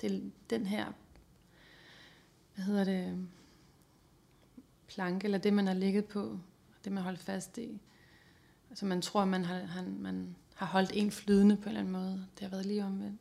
[0.00, 0.92] Det er den her,
[2.54, 3.28] hvad hedder det,
[4.88, 6.38] planke, eller det man har ligget på,
[6.84, 7.80] det man holdt fast i.
[8.70, 11.92] Altså man tror, man har, han, man har holdt en flydende på en eller anden
[11.92, 12.26] måde.
[12.34, 13.20] Det har været lige omvendt.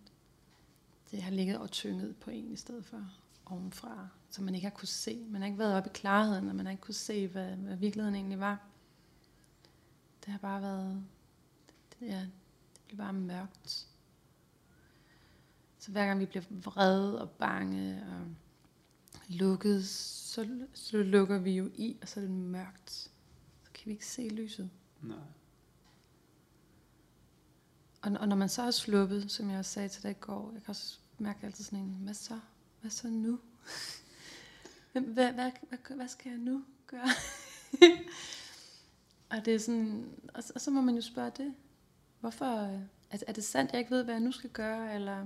[1.11, 3.11] Det har ligget og tynget på en i stedet for
[3.45, 5.25] ovenfra, så man ikke har kunne se.
[5.29, 7.75] Man har ikke været oppe i klarheden, og man har ikke kunne se, hvad, hvad
[7.75, 8.59] virkeligheden egentlig var.
[10.25, 11.03] Det har bare været,
[11.99, 12.19] det, ja,
[12.73, 13.87] det blev bare mørkt.
[15.79, 18.27] Så hver gang vi bliver vrede og bange og
[19.27, 22.91] lukket, så, så lukker vi jo i, og så er det mørkt.
[23.63, 24.69] Så kan vi ikke se lyset.
[25.01, 25.17] Nej.
[28.05, 30.51] Og, og når man så er sluppet, som jeg også sagde til dig i går,
[30.53, 32.39] jeg kan også mærke altid sådan en, hvad så?
[32.81, 33.39] Hvad så nu?
[34.91, 37.07] Hvad, hvad, hvad, hvad, hvad skal jeg nu gøre?
[39.29, 41.53] og det er sådan, og, så- og så må man jo spørge det.
[42.19, 42.45] Hvorfor,
[43.11, 45.25] er, er det sandt, jeg ikke ved, hvad jeg nu skal gøre, eller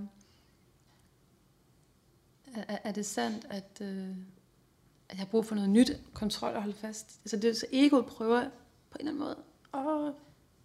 [2.56, 4.16] er, er- det sandt, at, øh, at
[5.10, 7.20] jeg har brug for noget nyt kontrol og holde fast?
[7.24, 8.50] Altså det er så egoet prøver
[8.90, 9.38] på en eller anden måde,
[9.74, 10.14] åh,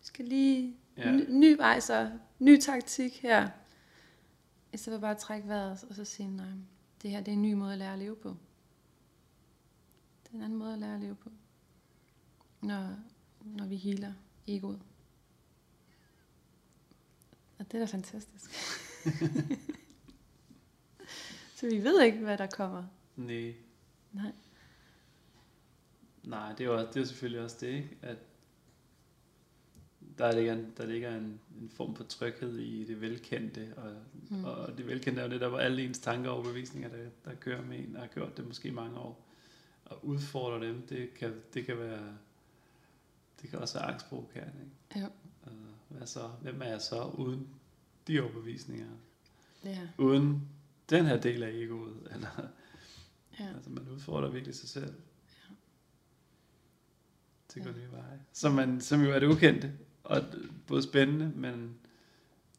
[0.01, 1.13] vi skal lige Ja.
[1.13, 3.49] Ny, ny vej så, ny taktik her.
[4.73, 6.47] I stedet for bare at trække vejret og så sige, nej,
[7.03, 8.37] det her det er en ny måde at lære at leve på.
[10.25, 11.31] Det er en anden måde at lære at leve på.
[12.61, 12.97] Når,
[13.41, 14.13] når vi healer
[14.47, 14.81] egoet.
[17.59, 18.45] Og det er da fantastisk.
[21.57, 22.85] så vi ved ikke, hvad der kommer.
[23.17, 23.55] Nej.
[24.13, 24.33] Nej.
[26.23, 27.97] Nej, det er jo det er selvfølgelig også det, ikke?
[28.03, 28.19] At
[30.19, 33.93] der ligger, en, der ligger en, en form for tryghed i det velkendte, og,
[34.31, 34.45] Mm.
[34.45, 37.35] og det velkendte er jo det, der var alle ens tanker og overbevisninger, der, der
[37.35, 39.27] kører med en, og har gjort det måske i mange år.
[39.85, 42.17] Og udfordre dem, det kan, det kan være,
[43.43, 45.01] det kan også være angstprovokerende, ikke?
[45.01, 45.11] Jo.
[45.47, 46.29] Altså, hvad så?
[46.43, 47.49] Hvem er jeg så uden
[48.09, 48.87] de overbevisninger?
[49.65, 49.81] Ja.
[49.99, 50.49] Uden
[50.91, 51.97] den her del af egoet?
[52.15, 52.49] Eller,
[53.41, 53.49] ja.
[53.55, 54.95] Altså man udfordrer virkelig sig selv.
[57.49, 58.21] Til at gå nye veje.
[58.33, 59.73] Som, man, som jo er det ukendte.
[60.05, 60.23] Og
[60.67, 61.79] både spændende, men,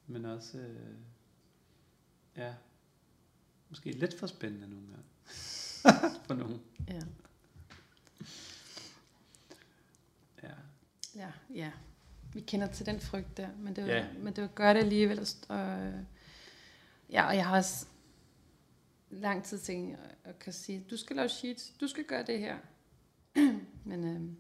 [0.07, 0.95] men også, øh,
[2.37, 2.53] ja,
[3.69, 5.03] måske lidt for spændende nogle gange.
[6.27, 6.61] for nogen.
[6.87, 6.99] ja.
[10.43, 10.51] Ja.
[11.15, 11.71] Ja, ja.
[12.33, 14.13] Vi kender til den frygt der, men det var, Ja.
[14.13, 15.19] men det var godt alligevel.
[15.19, 15.93] at st- Og,
[17.09, 17.85] ja, og jeg har også
[19.09, 22.57] lang tid tænkt og kan sige, du skal lave sheets, du skal gøre det her.
[23.89, 24.35] men øhm,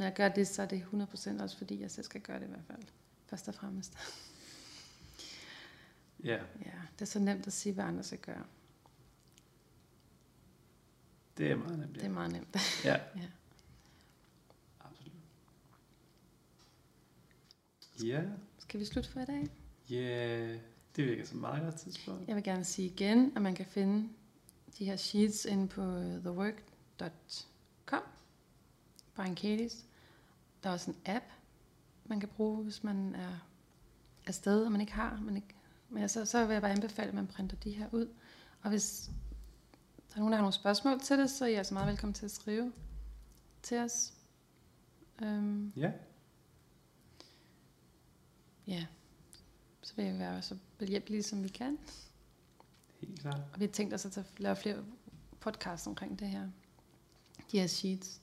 [0.00, 2.46] når jeg gør det, så er det 100% også fordi, jeg selv skal gøre det
[2.46, 2.82] i hvert fald.
[3.26, 3.94] Først og fremmest.
[6.24, 6.34] Ja,
[6.64, 8.44] Ja, det er så nemt at sige, hvad andre skal gøre.
[11.38, 11.94] det er meget nemt.
[11.94, 12.56] Det er Ja, meget nemt.
[12.84, 12.92] ja.
[13.16, 13.26] Ja.
[14.80, 15.12] absolut.
[18.04, 18.22] Ja,
[18.58, 19.48] Skal vi slutte for i dag?
[19.90, 20.48] ja,
[20.96, 22.28] det virker som et meget godt tidspunkt.
[22.28, 24.08] Jeg vil gerne sige igen, at man kan finde
[24.78, 25.82] de her sheets inde på
[26.20, 28.02] thework.com.
[29.14, 29.76] Brian Katie's.
[30.62, 31.24] Der er også en app,
[32.04, 33.38] man kan bruge, hvis man er
[34.26, 35.20] afsted, og man ikke har.
[35.20, 35.54] Man ikke,
[35.88, 38.08] men så, så vil jeg bare anbefale, at man printer de her ud.
[38.62, 39.10] Og hvis
[40.08, 42.14] der er nogen, der har nogle spørgsmål til det, så er I altså meget velkommen
[42.14, 42.72] til at skrive
[43.62, 44.12] til os.
[45.22, 45.92] Øhm, Ja,
[48.66, 48.86] ja,
[49.82, 51.78] så vil jeg være så behjælpelige, som vi kan.
[53.00, 53.40] helt klart.
[53.52, 54.84] Og vi har tænkt os at lave flere
[55.40, 56.48] podcasts omkring det her.
[57.52, 58.20] De her sheets.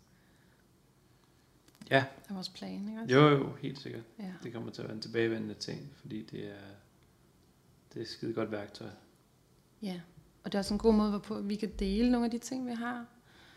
[1.92, 3.16] Ja, Det er vores plan, ikke også?
[3.16, 4.04] jo jo, helt sikkert.
[4.20, 4.34] Ja.
[4.44, 6.62] Det kommer til at være en tilbagevendende ting, fordi det er,
[7.94, 8.90] det er et skide godt værktøj.
[9.82, 10.02] ja.
[10.44, 12.68] Og det er også en god måde, hvorpå vi kan dele nogle af de ting,
[12.68, 13.06] vi har.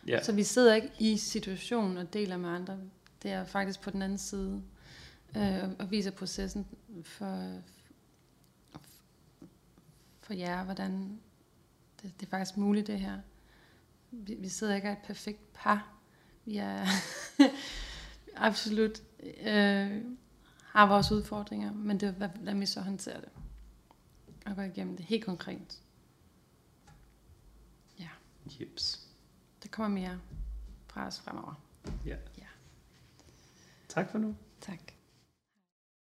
[0.07, 2.79] Ja, Så vi sidder ikke i situationen og deler med andre.
[3.23, 4.63] Det er faktisk på den anden side.
[5.37, 6.67] Øh, og- og viser processen
[7.03, 7.55] for,
[10.21, 11.21] for jer, hvordan
[12.03, 13.19] det, det er faktisk muligt det her.
[14.11, 15.93] Vi, vi sidder ikke af et perfekt par.
[16.45, 16.87] Vi er
[18.41, 20.05] absolut øh,
[20.65, 23.29] har vores udfordringer, men det er, hvordan vi så håndterer det.
[24.47, 25.83] Og går igennem det helt konkret.
[27.99, 28.09] Ja,
[28.61, 29.09] Jeps.
[29.63, 30.21] det kommer mere
[30.87, 31.55] fra os fremover.
[32.07, 32.17] Ja.
[32.39, 32.47] Ja.
[33.89, 34.37] Tak for nu.
[34.61, 34.81] Tak.